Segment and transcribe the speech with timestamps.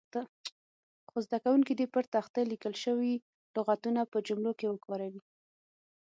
[1.07, 3.13] څو زده کوونکي دې پر تخته لیکل شوي
[3.55, 5.21] لغتونه په جملو کې وکاروي.